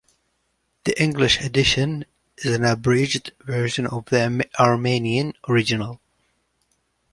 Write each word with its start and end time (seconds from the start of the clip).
The 0.85 0.99
English 0.99 1.39
edition 1.41 2.05
is 2.39 2.55
an 2.55 2.65
abridged 2.65 3.33
version 3.41 3.85
of 3.85 4.05
the 4.05 4.43
Armenian 4.59 5.33
original. 5.47 6.01